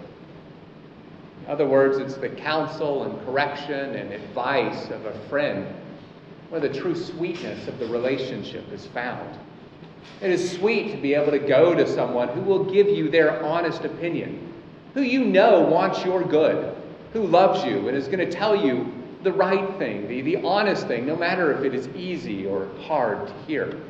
[1.44, 5.66] In other words, it's the counsel and correction and advice of a friend
[6.48, 9.38] where the true sweetness of the relationship is found.
[10.22, 13.42] It is sweet to be able to go to someone who will give you their
[13.44, 14.52] honest opinion
[14.94, 16.74] who you know wants your good,
[17.12, 18.90] who loves you and is going to tell you
[19.24, 23.26] the right thing, the, the honest thing, no matter if it is easy or hard
[23.26, 23.80] to hear.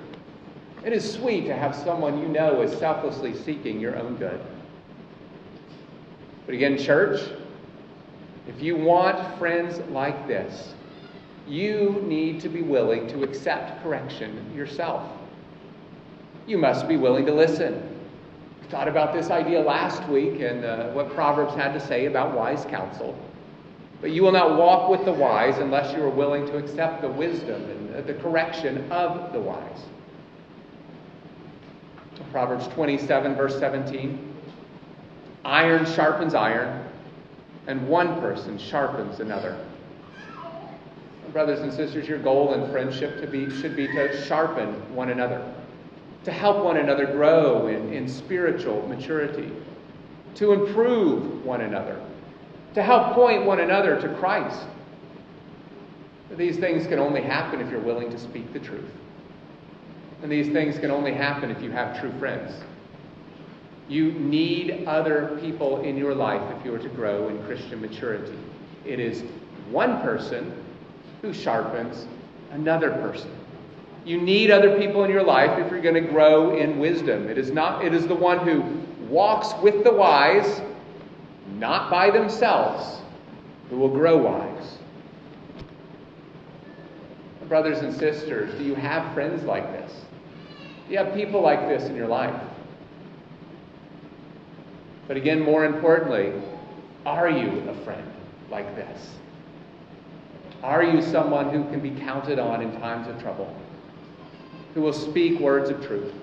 [0.84, 4.40] It is sweet to have someone you know is selflessly seeking your own good.
[6.46, 7.20] But again, church,
[8.46, 10.74] if you want friends like this,
[11.46, 15.10] you need to be willing to accept correction yourself.
[16.46, 17.94] You must be willing to listen
[18.64, 22.34] I thought about this idea last week and uh, what Proverbs had to say about
[22.34, 23.16] wise counsel.
[24.00, 27.08] But you will not walk with the wise unless you are willing to accept the
[27.08, 29.80] wisdom and uh, the correction of the wise.
[32.30, 34.34] Proverbs 27, verse 17.
[35.44, 36.84] Iron sharpens iron,
[37.66, 39.64] and one person sharpens another.
[41.32, 45.54] Brothers and sisters, your goal in friendship to be, should be to sharpen one another
[46.24, 49.50] to help one another grow in, in spiritual maturity,
[50.34, 52.00] to improve one another.
[52.74, 54.66] To help point one another to Christ.
[56.36, 58.90] These things can only happen if you're willing to speak the truth.
[60.22, 62.52] And these things can only happen if you have true friends.
[63.88, 68.36] You need other people in your life if you are to grow in Christian maturity.
[68.84, 69.22] It is
[69.70, 70.52] one person
[71.22, 72.06] who sharpens
[72.50, 73.30] another person.
[74.04, 77.28] You need other people in your life if you're going to grow in wisdom.
[77.28, 78.60] It is not it is the one who
[79.06, 80.60] walks with the wise,
[81.54, 83.00] not by themselves,
[83.70, 84.78] who will grow wise.
[87.48, 89.92] Brothers and sisters, do you have friends like this?
[90.86, 92.34] Do you have people like this in your life?
[95.06, 96.32] But again, more importantly,
[97.04, 98.10] are you a friend
[98.50, 99.10] like this?
[100.62, 103.54] Are you someone who can be counted on in times of trouble?
[104.74, 106.14] Who will speak words of truth?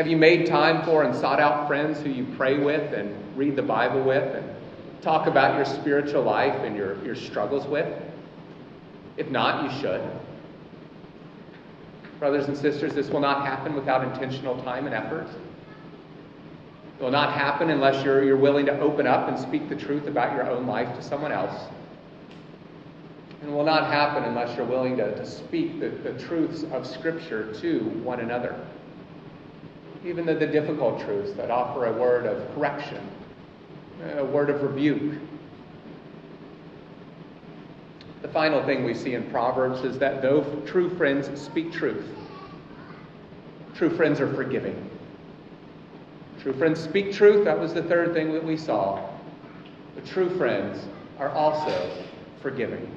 [0.00, 3.54] Have you made time for and sought out friends who you pray with and read
[3.54, 4.48] the Bible with and
[5.02, 7.86] talk about your spiritual life and your, your struggles with?
[9.18, 10.00] If not, you should.
[12.18, 15.28] Brothers and sisters, this will not happen without intentional time and effort.
[16.98, 20.06] It will not happen unless you're, you're willing to open up and speak the truth
[20.06, 21.68] about your own life to someone else.
[23.42, 26.86] And it will not happen unless you're willing to, to speak the, the truths of
[26.86, 28.58] Scripture to one another.
[30.04, 33.06] Even the, the difficult truths that offer a word of correction,
[34.16, 35.18] a word of rebuke,
[38.22, 42.06] the final thing we see in Proverbs is that though true friends speak truth,
[43.74, 44.90] true friends are forgiving.
[46.40, 47.44] True friends speak truth.
[47.44, 49.06] That was the third thing that we saw.
[49.94, 50.82] But true friends
[51.18, 51.90] are also
[52.40, 52.94] forgiving.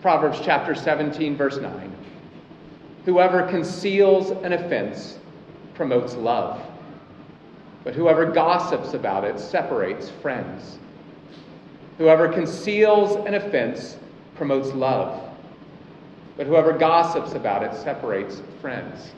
[0.00, 1.96] Proverbs chapter 17, verse 9.
[3.04, 5.18] Whoever conceals an offense
[5.74, 6.60] promotes love,
[7.84, 10.78] but whoever gossips about it separates friends.
[11.98, 13.96] Whoever conceals an offense
[14.34, 15.22] promotes love,
[16.36, 19.12] but whoever gossips about it separates friends.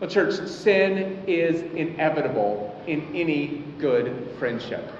[0.00, 4.92] Well, church, sin is inevitable in any good friendship.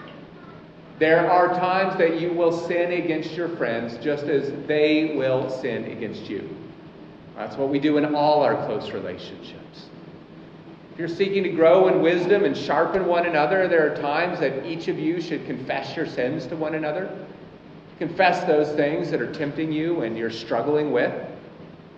[0.99, 5.84] There are times that you will sin against your friends just as they will sin
[5.84, 6.49] against you.
[7.37, 9.87] That's what we do in all our close relationships.
[10.93, 14.64] If you're seeking to grow in wisdom and sharpen one another, there are times that
[14.64, 17.14] each of you should confess your sins to one another.
[17.99, 21.12] Confess those things that are tempting you and you're struggling with.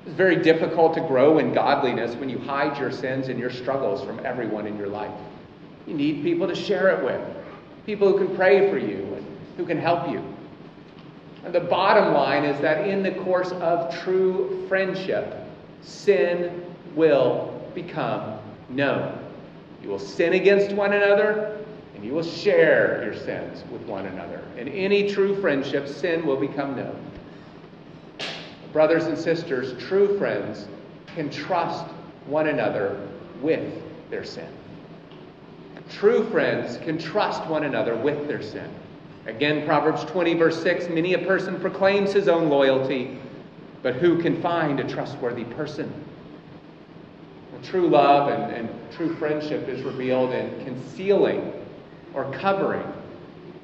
[0.05, 4.05] It's very difficult to grow in godliness when you hide your sins and your struggles
[4.05, 5.15] from everyone in your life.
[5.87, 7.21] You need people to share it with,
[7.87, 9.27] people who can pray for you and
[9.57, 10.25] who can help you.
[11.49, 15.35] And the bottom line is that in the course of true friendship,
[15.81, 16.63] sin
[16.95, 18.39] will become
[18.69, 19.19] known.
[19.83, 24.43] You will sin against one another, and you will share your sins with one another.
[24.59, 27.01] In any true friendship, sin will become known.
[28.75, 30.69] Brothers and sisters, true friends
[31.15, 31.87] can trust
[32.27, 33.09] one another
[33.41, 33.73] with
[34.11, 34.53] their sin.
[35.89, 38.69] True friends can trust one another with their sin.
[39.29, 43.19] Again, Proverbs 20, verse 6 Many a person proclaims his own loyalty,
[43.83, 45.93] but who can find a trustworthy person?
[47.63, 51.53] True love and, and true friendship is revealed in concealing
[52.15, 52.87] or covering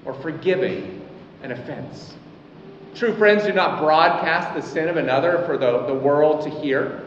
[0.04, 1.00] or forgiving
[1.42, 2.14] an offense.
[2.94, 7.04] True friends do not broadcast the sin of another for the, the world to hear.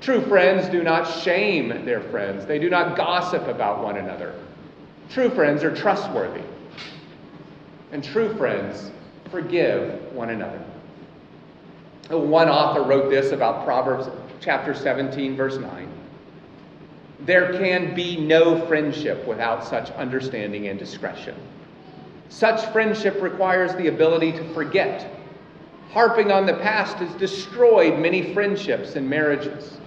[0.00, 4.34] True friends do not shame their friends, they do not gossip about one another.
[5.10, 6.42] True friends are trustworthy.
[7.92, 8.90] And true friends
[9.30, 10.60] forgive one another.
[12.08, 14.08] One author wrote this about Proverbs
[14.40, 15.88] chapter 17, verse 9.
[17.20, 21.36] There can be no friendship without such understanding and discretion.
[22.30, 25.08] Such friendship requires the ability to forget.
[25.90, 29.78] Harping on the past has destroyed many friendships and marriages.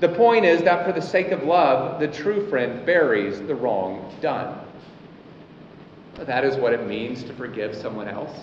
[0.00, 4.12] The point is that for the sake of love, the true friend buries the wrong
[4.20, 4.58] done.
[6.16, 8.36] That is what it means to forgive someone else.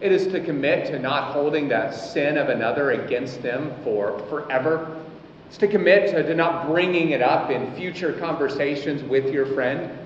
[0.00, 5.00] It is to commit to not holding that sin of another against them for forever
[5.54, 9.96] it's to commit to, to not bringing it up in future conversations with your friend.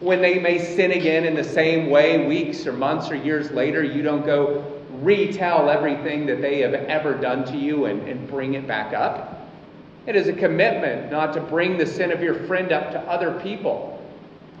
[0.00, 3.82] When they may sin again in the same way, weeks or months or years later,
[3.82, 8.52] you don't go retell everything that they have ever done to you and, and bring
[8.52, 9.48] it back up.
[10.06, 13.40] It is a commitment not to bring the sin of your friend up to other
[13.40, 13.99] people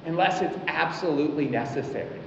[0.06, 2.20] unless it's absolutely necessary.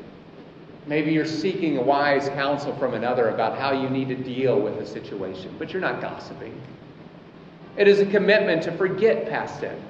[0.86, 4.86] Maybe you're seeking wise counsel from another about how you need to deal with a
[4.86, 6.60] situation, but you're not gossiping.
[7.78, 9.82] It is a commitment to forget past sin.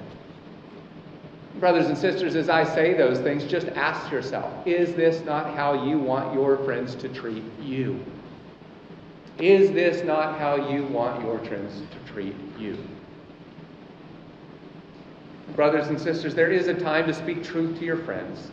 [1.60, 5.84] Brothers and sisters, as I say those things, just ask yourself is this not how
[5.84, 8.02] you want your friends to treat you?
[9.38, 12.78] Is this not how you want your friends to treat you?
[15.54, 18.50] Brothers and sisters, there is a time to speak truth to your friends.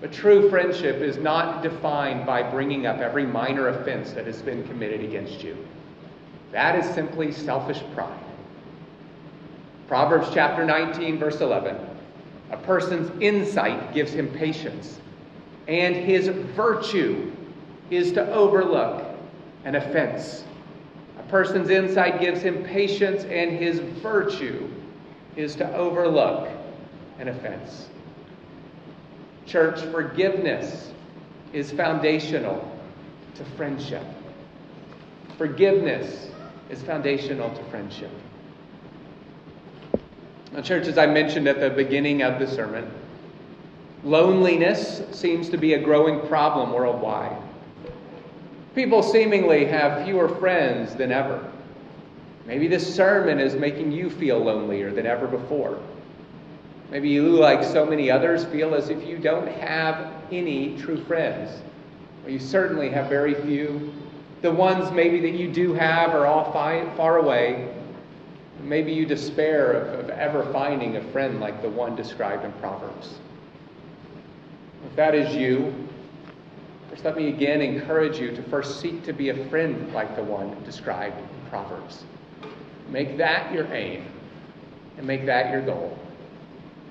[0.00, 4.66] But true friendship is not defined by bringing up every minor offense that has been
[4.66, 5.56] committed against you.
[6.52, 8.18] That is simply selfish pride.
[9.88, 11.76] Proverbs chapter 19, verse 11.
[12.50, 14.98] A person's insight gives him patience,
[15.68, 17.30] and his virtue
[17.90, 19.04] is to overlook
[19.64, 20.44] an offense.
[21.18, 24.68] A person's insight gives him patience, and his virtue
[25.40, 26.48] is to overlook
[27.18, 27.88] an offense.
[29.46, 30.92] Church, forgiveness
[31.52, 32.78] is foundational
[33.34, 34.04] to friendship.
[35.36, 36.28] Forgiveness
[36.68, 38.10] is foundational to friendship.
[40.52, 42.90] Now, church, as I mentioned at the beginning of the sermon,
[44.04, 47.36] loneliness seems to be a growing problem worldwide.
[48.74, 51.49] People seemingly have fewer friends than ever.
[52.50, 55.78] Maybe this sermon is making you feel lonelier than ever before.
[56.90, 61.62] Maybe you, like so many others, feel as if you don't have any true friends.
[62.24, 63.92] Well, you certainly have very few.
[64.42, 67.72] The ones maybe that you do have are all far away.
[68.64, 73.20] Maybe you despair of, of ever finding a friend like the one described in Proverbs.
[74.86, 75.72] If that is you,
[76.88, 80.24] first let me again encourage you to first seek to be a friend like the
[80.24, 82.02] one described in Proverbs.
[82.90, 84.04] Make that your aim
[84.98, 85.96] and make that your goal.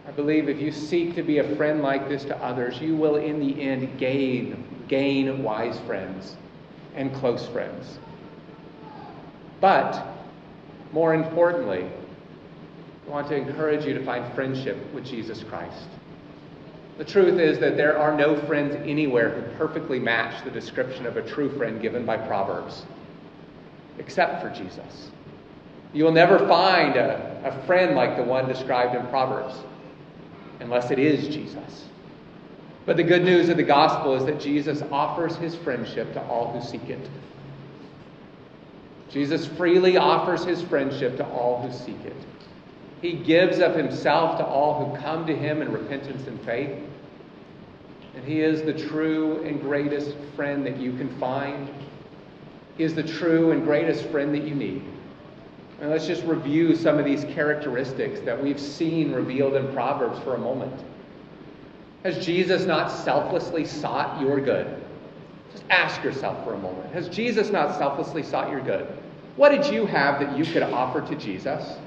[0.07, 3.17] I believe if you seek to be a friend like this to others, you will
[3.17, 6.35] in the end gain, gain wise friends
[6.95, 7.99] and close friends.
[9.61, 10.03] But
[10.91, 11.85] more importantly,
[13.05, 15.87] I want to encourage you to find friendship with Jesus Christ.
[16.97, 21.17] The truth is that there are no friends anywhere who perfectly match the description of
[21.17, 22.83] a true friend given by Proverbs,
[23.99, 25.11] except for Jesus.
[25.93, 29.55] You will never find a, a friend like the one described in Proverbs
[30.59, 31.85] unless it is Jesus.
[32.85, 36.51] But the good news of the gospel is that Jesus offers his friendship to all
[36.51, 37.09] who seek it.
[39.09, 42.15] Jesus freely offers his friendship to all who seek it.
[43.01, 46.77] He gives of himself to all who come to him in repentance and faith.
[48.15, 51.69] And he is the true and greatest friend that you can find.
[52.77, 54.83] He is the true and greatest friend that you need.
[55.81, 60.35] And let's just review some of these characteristics that we've seen revealed in Proverbs for
[60.35, 60.73] a moment.
[62.03, 64.81] Has Jesus not selflessly sought your good?
[65.51, 66.91] Just ask yourself for a moment.
[66.93, 68.87] Has Jesus not selflessly sought your good?
[69.37, 71.77] What did you have that you could offer to Jesus?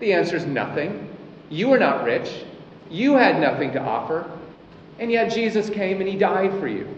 [0.00, 1.08] The answer is nothing.
[1.50, 2.44] You were not rich.
[2.90, 4.30] You had nothing to offer.
[4.98, 6.88] And yet Jesus came and he died for you.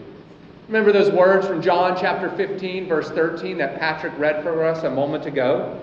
[0.67, 4.89] Remember those words from John chapter 15, verse 13 that Patrick read for us a
[4.89, 5.79] moment ago?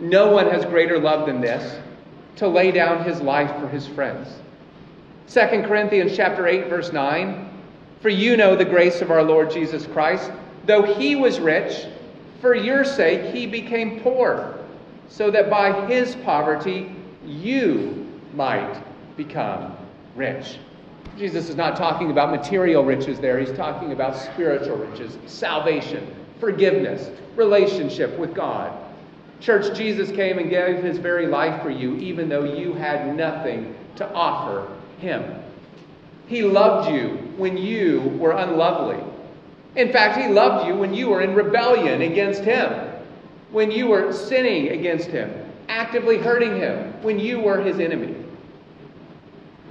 [0.00, 1.78] No one has greater love than this,
[2.36, 4.28] to lay down his life for his friends.
[5.28, 7.50] 2 Corinthians chapter 8 verse 9,
[8.00, 10.32] for you know the grace of our Lord Jesus Christ,
[10.64, 11.86] though he was rich,
[12.40, 14.58] for your sake he became poor,
[15.08, 16.96] so that by his poverty
[17.26, 18.82] you might
[19.16, 19.76] become
[20.16, 20.58] rich.
[21.18, 23.38] Jesus is not talking about material riches there.
[23.38, 28.72] He's talking about spiritual riches, salvation, forgiveness, relationship with God.
[29.40, 33.74] Church, Jesus came and gave his very life for you, even though you had nothing
[33.96, 35.42] to offer him.
[36.26, 39.02] He loved you when you were unlovely.
[39.76, 42.92] In fact, he loved you when you were in rebellion against him,
[43.50, 45.32] when you were sinning against him,
[45.68, 48.14] actively hurting him, when you were his enemy.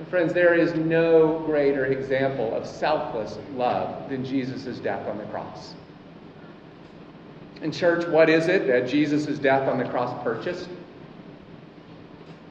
[0.09, 5.75] Friends, there is no greater example of selfless love than Jesus' death on the cross.
[7.61, 10.69] In church, what is it that Jesus' death on the cross purchased?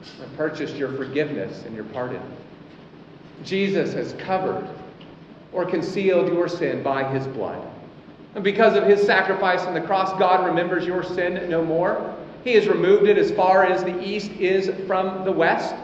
[0.02, 2.22] It purchased your forgiveness and your pardon.
[3.44, 4.68] Jesus has covered
[5.52, 7.66] or concealed your sin by his blood.
[8.34, 12.14] And because of his sacrifice on the cross, God remembers your sin no more.
[12.44, 15.74] He has removed it as far as the east is from the west.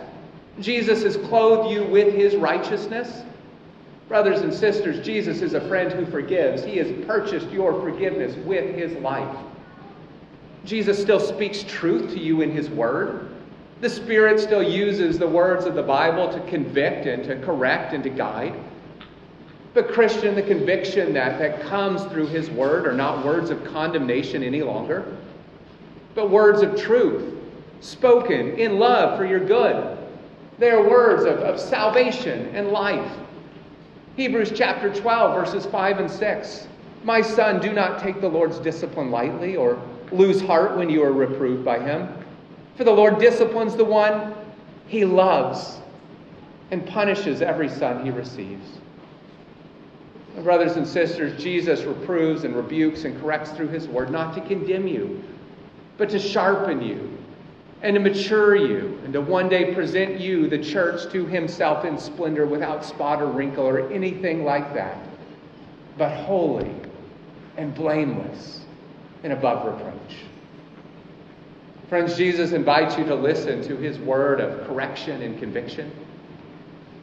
[0.60, 3.22] Jesus has clothed you with his righteousness.
[4.08, 6.62] Brothers and sisters, Jesus is a friend who forgives.
[6.62, 9.36] He has purchased your forgiveness with his life.
[10.64, 13.30] Jesus still speaks truth to you in his word.
[13.80, 18.02] The Spirit still uses the words of the Bible to convict and to correct and
[18.04, 18.54] to guide.
[19.74, 24.42] But, Christian, the conviction that, that comes through his word are not words of condemnation
[24.42, 25.16] any longer,
[26.14, 27.34] but words of truth,
[27.80, 29.98] spoken in love for your good.
[30.58, 33.10] They are words of, of salvation and life.
[34.16, 36.68] Hebrews chapter 12, verses 5 and 6.
[37.02, 41.12] My son, do not take the Lord's discipline lightly or lose heart when you are
[41.12, 42.08] reproved by him.
[42.76, 44.34] For the Lord disciplines the one
[44.86, 45.78] he loves
[46.70, 48.78] and punishes every son he receives.
[50.42, 54.86] Brothers and sisters, Jesus reproves and rebukes and corrects through his word, not to condemn
[54.86, 55.22] you,
[55.98, 57.18] but to sharpen you
[57.84, 61.98] and to mature you and to one day present you, the church, to himself in
[61.98, 64.96] splendor without spot or wrinkle or anything like that,
[65.98, 66.74] but holy
[67.58, 68.64] and blameless
[69.22, 70.16] and above reproach.
[71.90, 75.92] Friends, Jesus invites you to listen to his word of correction and conviction.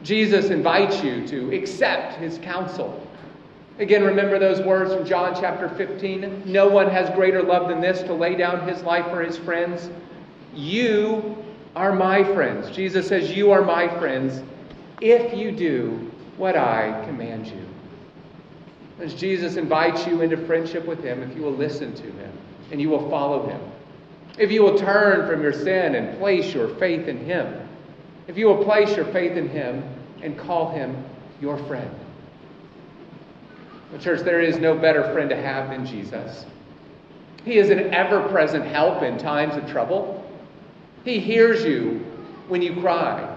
[0.02, 3.06] Jesus invites you to accept his counsel.
[3.78, 6.42] Again, remember those words from John chapter 15?
[6.44, 9.88] No one has greater love than this to lay down his life for his friends.
[10.54, 11.36] You
[11.74, 12.74] are my friends.
[12.74, 14.42] Jesus says, You are my friends
[15.00, 17.66] if you do what I command you.
[19.00, 22.32] As Jesus invites you into friendship with him, if you will listen to him
[22.70, 23.60] and you will follow him,
[24.38, 27.68] if you will turn from your sin and place your faith in him,
[28.28, 29.82] if you will place your faith in him
[30.22, 31.04] and call him
[31.40, 31.90] your friend.
[33.90, 36.46] Well, church, there is no better friend to have than Jesus.
[37.44, 40.21] He is an ever present help in times of trouble.
[41.04, 42.04] He hears you
[42.48, 43.28] when you cry.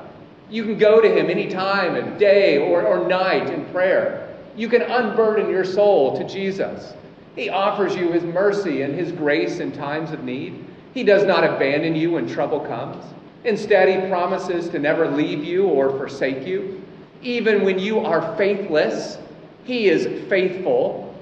[0.50, 4.36] You can go to him any time of day or, or night in prayer.
[4.56, 6.94] You can unburden your soul to Jesus.
[7.36, 10.64] He offers you his mercy and his grace in times of need.
[10.94, 13.04] He does not abandon you when trouble comes.
[13.44, 16.82] Instead, he promises to never leave you or forsake you.
[17.22, 19.18] Even when you are faithless,
[19.66, 21.14] he is faithful.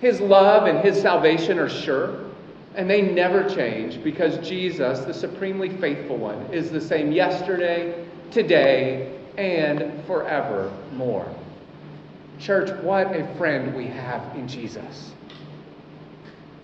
[0.00, 2.27] His love and his salvation are sure,
[2.74, 9.18] and they never change because Jesus, the supremely faithful one, is the same yesterday, today,
[9.36, 11.34] and forevermore.
[12.38, 15.12] Church, what a friend we have in Jesus.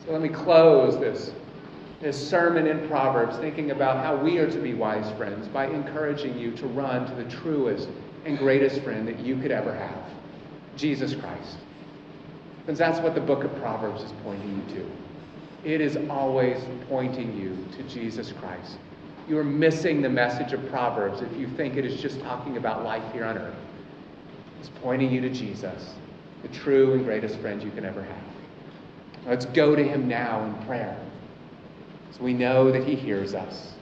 [0.05, 1.33] So let me close this
[2.01, 6.39] this sermon in Proverbs, thinking about how we are to be wise friends by encouraging
[6.39, 7.89] you to run to the truest
[8.27, 10.05] and greatest friend that you could ever have
[10.77, 11.57] Jesus Christ.
[12.59, 15.04] Because that's what the book of Proverbs is pointing you to.
[15.65, 18.77] It is always pointing you to Jesus Christ.
[19.29, 22.85] You are missing the message of Proverbs if you think it is just talking about
[22.85, 23.57] life here on earth.
[24.61, 25.95] It's pointing you to Jesus,
[26.43, 28.25] the true and greatest friend you can ever have.
[29.27, 30.99] Let's go to him now in prayer.
[32.17, 33.73] So we know that He hears us,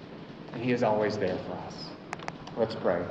[0.53, 1.75] and He is always there for us.
[2.57, 3.05] Let's pray.